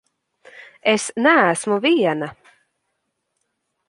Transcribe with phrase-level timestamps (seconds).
[0.93, 2.29] Es neesmu viena!